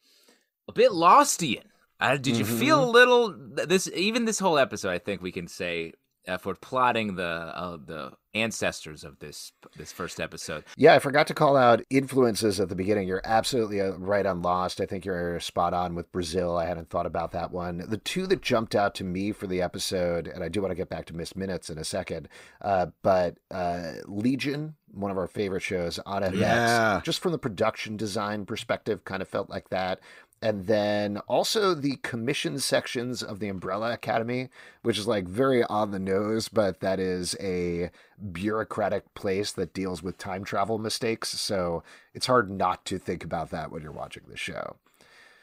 [0.68, 1.64] a bit Lostian.
[2.00, 3.88] Uh, did you feel a little this?
[3.94, 5.92] Even this whole episode, I think we can say
[6.28, 10.64] uh, for plotting the uh, the ancestors of this this first episode.
[10.76, 13.08] Yeah, I forgot to call out influences at the beginning.
[13.08, 14.80] You're absolutely uh, right on Lost.
[14.80, 16.56] I think you're spot on with Brazil.
[16.56, 17.84] I hadn't thought about that one.
[17.88, 20.76] The two that jumped out to me for the episode, and I do want to
[20.76, 22.28] get back to Miss Minutes in a second,
[22.60, 27.00] uh, but uh, Legion, one of our favorite shows on FX, Yeah.
[27.04, 30.00] just from the production design perspective, kind of felt like that.
[30.42, 34.50] And then also the commission sections of the Umbrella Academy,
[34.82, 37.90] which is like very on the nose, but that is a
[38.32, 41.30] bureaucratic place that deals with time travel mistakes.
[41.30, 44.76] So it's hard not to think about that when you're watching the show.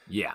[0.08, 0.34] Yeah,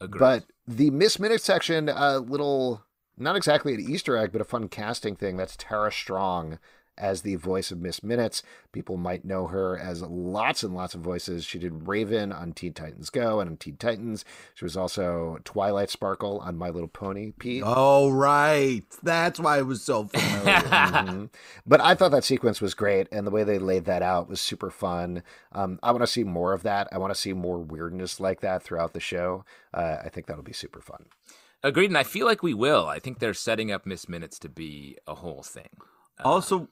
[0.00, 0.20] agreed.
[0.20, 2.82] But the Miss Minute section, a little,
[3.16, 5.38] not exactly an Easter egg, but a fun casting thing.
[5.38, 6.58] That's Tara Strong
[6.98, 8.42] as the voice of Miss Minutes.
[8.72, 11.44] People might know her as lots and lots of voices.
[11.44, 14.24] She did Raven on Teen Titans Go and on Teen Titans.
[14.54, 17.62] She was also Twilight Sparkle on My Little Pony, Pete.
[17.64, 18.82] Oh, right.
[19.02, 20.62] That's why it was so familiar.
[20.66, 21.30] Mhm.
[21.66, 24.40] But I thought that sequence was great, and the way they laid that out was
[24.40, 25.22] super fun.
[25.52, 26.88] Um, I want to see more of that.
[26.92, 29.44] I want to see more weirdness like that throughout the show.
[29.74, 31.06] Uh, I think that'll be super fun.
[31.62, 32.86] agreed, and I feel like we will.
[32.86, 35.68] I think they're setting up Miss Minutes to be a whole thing.
[36.24, 36.68] also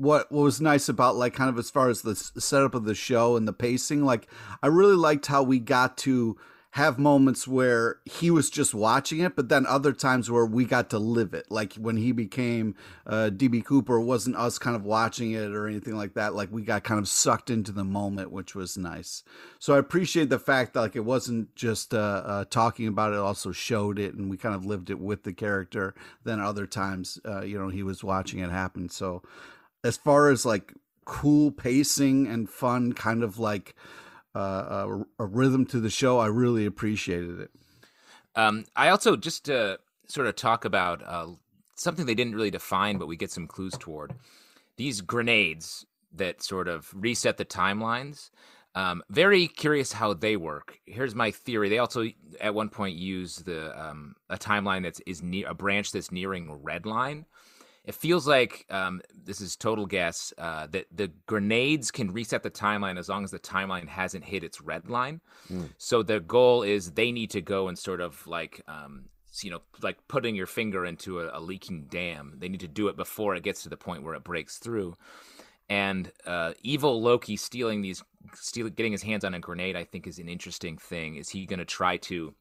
[0.00, 2.94] what what was nice about like kind of as far as the setup of the
[2.94, 4.26] show and the pacing like
[4.62, 6.36] i really liked how we got to
[6.74, 10.88] have moments where he was just watching it but then other times where we got
[10.88, 11.44] to live it.
[11.50, 15.96] Like when he became uh db cooper wasn't us kind of watching it or anything
[15.96, 16.34] like that.
[16.34, 19.24] Like we got kind of sucked into the moment which was nice.
[19.58, 23.16] So i appreciate the fact that like it wasn't just uh, uh talking about it
[23.16, 26.66] it also showed it and we kind of lived it with the character then other
[26.66, 28.88] times uh you know he was watching it happen.
[28.88, 29.22] So
[29.84, 33.74] as far as like cool pacing and fun kind of like
[34.36, 34.40] uh,
[34.88, 37.50] a, a rhythm to the show i really appreciated it
[38.36, 41.28] Um, I also just to sort of talk about uh,
[41.76, 44.14] something they didn't really define, but we get some clues toward
[44.76, 48.30] these grenades that sort of reset the timelines.
[48.74, 50.78] Um, very curious how they work.
[50.86, 51.68] Here's my theory.
[51.68, 52.06] They also
[52.40, 56.52] at one point use the um, a timeline that's is near a branch that's nearing
[56.62, 57.26] red line.
[57.84, 62.50] It feels like um, this is total guess uh, that the grenades can reset the
[62.50, 65.20] timeline as long as the timeline hasn't hit its red line.
[65.78, 69.06] So the goal is they need to go and sort of like, um,
[69.42, 72.34] you know, like putting your finger into a, a leaking dam.
[72.36, 74.94] They need to do it before it gets to the point where it breaks through.
[75.70, 78.02] And uh, evil Loki stealing these,
[78.34, 81.14] steal, getting his hands on a grenade, I think is an interesting thing.
[81.14, 82.34] Is he going to try to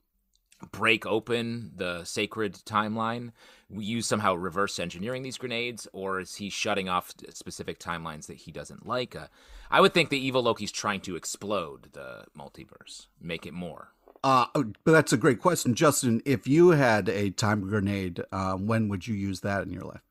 [0.72, 3.32] break open the sacred timeline,
[3.70, 8.52] use somehow reverse engineering these grenades, or is he shutting off specific timelines that he
[8.52, 9.16] doesn't like?
[9.16, 9.28] Uh,
[9.72, 13.90] I would think the evil Loki's trying to explode the multiverse, make it more.
[14.24, 18.90] uh but that's a great question justin if you had a time grenade uh, when
[18.90, 20.02] would you use that in your life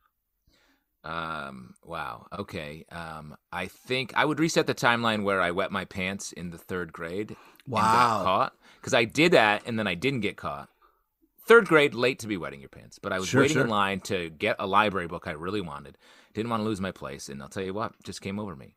[1.04, 1.74] Um.
[1.84, 2.26] Wow.
[2.36, 2.84] Okay.
[2.90, 3.36] Um.
[3.52, 6.92] I think I would reset the timeline where I wet my pants in the third
[6.92, 7.36] grade.
[7.74, 8.22] And Wow.
[8.88, 10.70] Because I did that and then I didn't get caught.
[11.46, 13.68] Third grade, late to be wetting your pants, but I was Sure, waiting in sure.
[13.68, 15.98] line to get a library book I really wanted.
[16.32, 18.76] Didn't want to lose my place, and I'll tell you what, just came over me.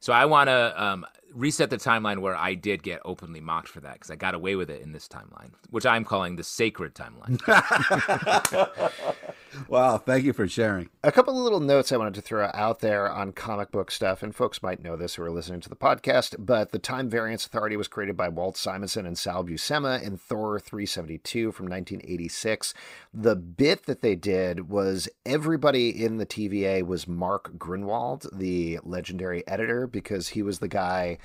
[0.00, 3.80] So I want to um, reset the timeline where I did get openly mocked for
[3.80, 6.94] that because I got away with it in this timeline, which I'm calling the sacred
[6.94, 7.40] timeline.
[9.68, 10.88] Wow, thank you for sharing.
[11.04, 14.22] A couple of little notes I wanted to throw out there on comic book stuff,
[14.22, 17.44] and folks might know this who are listening to the podcast, but the Time Variance
[17.46, 22.72] Authority was created by Walt Simonson and Sal Buscema in Thor 372 from 1986.
[23.12, 29.46] The bit that they did was everybody in the TVA was Mark Gruenwald, the legendary
[29.46, 31.18] editor, because he was the guy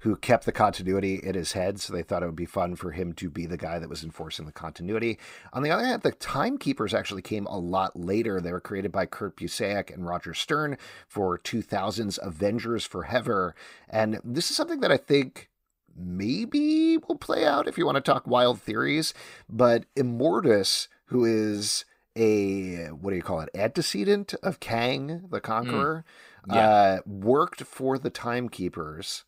[0.00, 2.90] who kept the continuity in his head, so they thought it would be fun for
[2.90, 5.16] him to be the guy that was enforcing the continuity.
[5.52, 8.40] On the other hand, the Timekeepers actually came a lot later.
[8.40, 13.54] They were created by Kurt Busiek and Roger Stern for 2000's Avengers Forever,
[13.88, 15.48] and this is something that I think
[15.94, 19.14] maybe will play out if you want to talk wild theories,
[19.48, 21.84] but Immortus, who is
[22.16, 26.04] a what do you call it antecedent of Kang the Conqueror,
[26.48, 26.54] Yeah.
[26.68, 29.24] uh, worked for the Timekeepers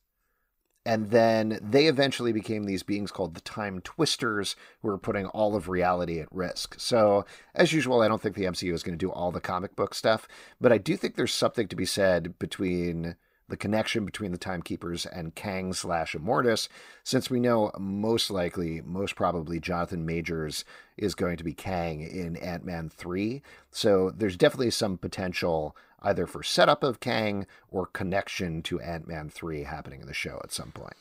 [0.87, 5.57] and then they eventually became these beings called the Time Twisters, who were putting all
[5.57, 6.75] of reality at risk.
[6.79, 9.77] So, as usual, I don't think the MCU is going to do all the comic
[9.77, 10.29] book stuff,
[10.61, 13.17] but I do think there's something to be said between
[13.49, 16.69] the connection between the Timekeepers and Kang slash Immortus,
[17.03, 20.65] since we know most likely, most probably, Jonathan Majors
[20.97, 23.43] is going to be Kang in Ant Man 3.
[23.71, 29.29] So, there's definitely some potential either for setup of Kang or connection to Ant Man
[29.31, 30.95] 3 happening in the show at some point.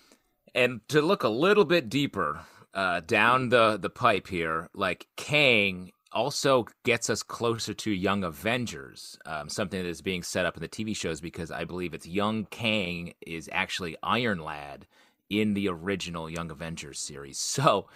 [0.55, 2.41] and to look a little bit deeper
[2.73, 9.17] uh, down the the pipe here, like Kang also gets us closer to Young Avengers,
[9.25, 12.07] um, something that is being set up in the TV shows because I believe it's
[12.07, 14.85] Young Kang is actually Iron Lad
[15.29, 17.37] in the original Young Avengers series.
[17.53, 17.87] So.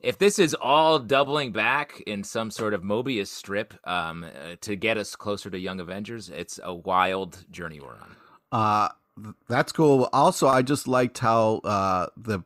[0.00, 4.76] If this is all doubling back in some sort of Mobius strip um, uh, to
[4.76, 8.16] get us closer to Young Avengers, it's a wild journey we're on.
[8.52, 8.88] Uh,
[9.48, 10.08] that's cool.
[10.12, 12.44] Also, I just liked how uh, the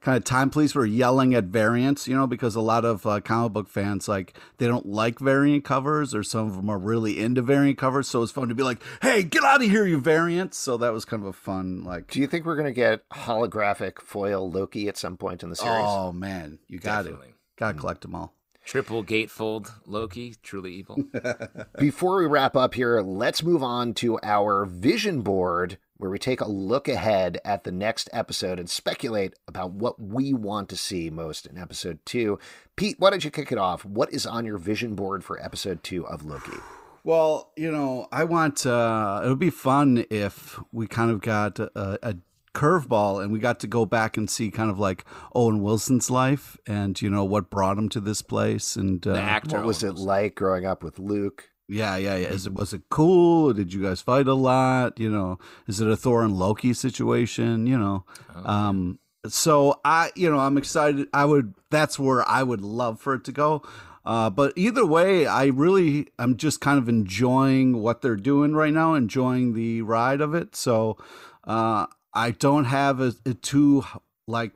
[0.00, 3.20] kind of time police were yelling at variants, you know, because a lot of uh,
[3.20, 7.18] comic book fans like they don't like variant covers, or some of them are really
[7.18, 8.08] into variant covers.
[8.08, 10.92] So it's fun to be like, "Hey, get out of here, you variants!" So that
[10.92, 12.10] was kind of a fun like.
[12.10, 15.56] Do you think we're going to get holographic foil Loki at some point in the
[15.56, 15.84] series?
[15.86, 17.34] Oh man, you got to Definitely.
[17.56, 18.34] got to collect them all.
[18.68, 21.02] Triple gatefold Loki, truly evil.
[21.78, 26.40] Before we wrap up here, let's move on to our vision board where we take
[26.40, 31.10] a look ahead at the next episode and speculate about what we want to see
[31.10, 32.38] most in episode two.
[32.76, 33.84] Pete, why don't you kick it off?
[33.84, 36.56] What is on your vision board for episode two of Loki?
[37.04, 38.64] Well, you know, I want.
[38.66, 42.16] Uh, it would be fun if we kind of got a, a
[42.54, 46.56] curveball and we got to go back and see kind of like Owen Wilson's life
[46.66, 49.56] and you know what brought him to this place and uh, The actor.
[49.56, 50.06] What was it almost.
[50.06, 51.50] like growing up with Luke?
[51.68, 52.28] Yeah, yeah, yeah.
[52.28, 53.52] Is it was it cool?
[53.52, 54.98] Did you guys fight a lot?
[54.98, 57.66] You know, is it a Thor and Loki situation?
[57.66, 58.04] You know,
[58.34, 61.08] Oh, um, so I, you know, I'm excited.
[61.12, 61.54] I would.
[61.70, 63.62] That's where I would love for it to go.
[64.04, 68.72] Uh, but either way, I really, I'm just kind of enjoying what they're doing right
[68.72, 70.56] now, enjoying the ride of it.
[70.56, 70.96] So
[71.44, 73.84] uh, I don't have a, a too
[74.26, 74.52] like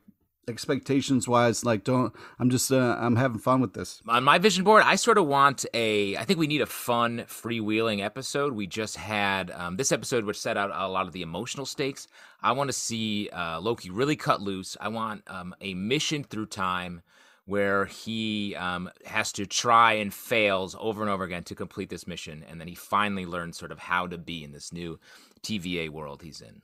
[0.49, 1.65] expectations wise.
[1.65, 2.13] Like, don't.
[2.39, 2.71] I'm just.
[2.71, 4.03] Uh, I'm having fun with this.
[4.09, 6.17] on my vision board, I sort of want a.
[6.17, 8.53] I think we need a fun, freewheeling episode.
[8.53, 12.09] We just had um, this episode, which set out a lot of the emotional stakes.
[12.41, 14.77] I want to see uh, Loki really cut loose.
[14.81, 17.03] I want um, a mission through time
[17.45, 22.07] where he um, has to try and fails over and over again to complete this
[22.07, 24.99] mission, and then he finally learns sort of how to be in this new
[25.43, 26.63] TVA world he's in.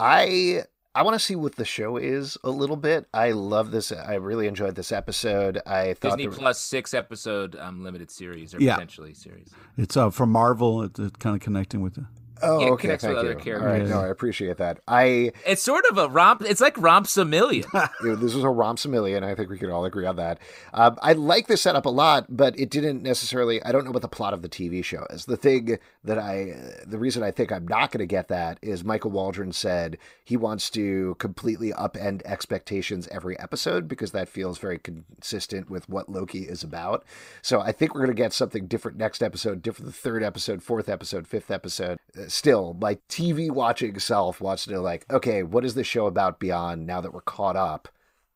[0.00, 0.64] I
[0.96, 3.06] I want to see what the show is a little bit.
[3.12, 3.90] I love this.
[3.90, 5.60] I really enjoyed this episode.
[5.66, 8.74] I thought Disney there- Plus six episode um, limited series or Yeah.
[8.74, 9.48] potentially series.
[9.76, 10.82] It's uh, from Marvel.
[10.82, 12.04] It's uh, kind of connecting with it.
[12.42, 12.80] Oh, Yeah, it okay.
[12.82, 13.54] connects with Thank other you.
[13.54, 13.90] All right, characters.
[13.90, 14.80] no, I appreciate that.
[14.88, 16.42] I It's sort of a romp.
[16.42, 17.64] It's like Rompsamillion.
[18.02, 19.22] you know, this was a Romsamillion.
[19.22, 20.38] I think we could all agree on that.
[20.72, 23.62] Um, I like this setup a lot, but it didn't necessarily.
[23.62, 25.26] I don't know what the plot of the TV show is.
[25.26, 26.54] The thing that I,
[26.86, 30.36] the reason I think I'm not going to get that is Michael Waldron said he
[30.36, 36.40] wants to completely upend expectations every episode because that feels very consistent with what Loki
[36.42, 37.04] is about.
[37.42, 40.62] So I think we're going to get something different next episode, different the third episode,
[40.62, 41.98] fourth episode, fifth episode.
[42.18, 46.06] Uh, still, my TV watching self wants to know, like, okay, what is this show
[46.06, 47.88] about beyond now that we're caught up?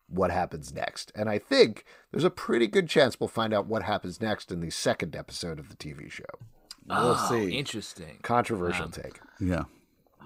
[0.08, 1.12] what happens next.
[1.14, 4.60] And I think there's a pretty good chance we'll find out what happens next in
[4.60, 6.24] the second episode of the TV show.
[6.86, 7.56] We'll oh, see.
[7.56, 8.18] Interesting.
[8.22, 9.20] Controversial Um, take.
[9.38, 9.64] Yeah.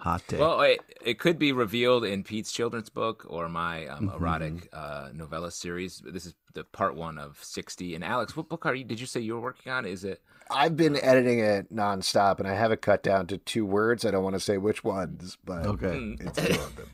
[0.02, 0.40] Hot take.
[0.40, 4.16] Well, it, it could be revealed in Pete's children's book or my um, Mm-hmm.
[4.16, 6.02] erotic uh, novella series.
[6.04, 7.94] This is the part one of sixty.
[7.94, 8.82] And Alex, what book are you?
[8.82, 9.86] Did you say you were working on?
[9.86, 10.20] Is it?
[10.50, 14.04] I've been editing it nonstop, and I have it cut down to two words.
[14.04, 16.16] I don't want to say which ones, but okay.
[16.18, 16.90] it's two of them.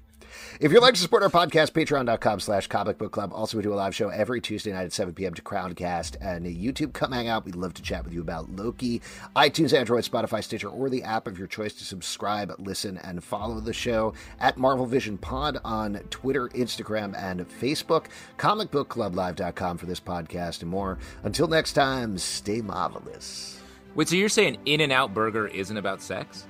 [0.61, 3.33] If you'd like to support our podcast, patreon.com slash comic book club.
[3.33, 5.35] Also, we do a live show every Tuesday night at 7 p.m.
[5.35, 6.93] to Crowdcast and YouTube.
[6.93, 7.45] Come hang out.
[7.45, 9.01] We'd love to chat with you about Loki.
[9.37, 13.61] iTunes, Android, Spotify, Stitcher, or the app of your choice to subscribe, listen, and follow
[13.61, 18.07] the show at Marvel Vision Pod on Twitter, Instagram, and Facebook.
[18.39, 20.99] Comicbookclublive.com for this podcast and more.
[21.23, 23.61] Until next time, stay marvelous.
[23.95, 26.47] Wait, so you're saying In and Out Burger isn't about sex?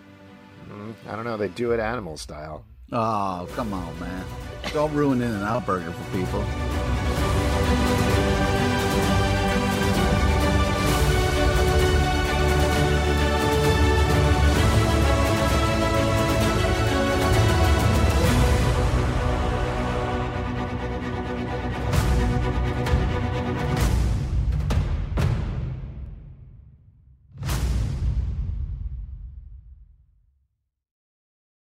[0.68, 1.36] Mm, I don't know.
[1.36, 2.64] They do it animal style.
[2.90, 4.24] Oh, come on, man.
[4.72, 6.42] Don't ruin In and Out Burger for people.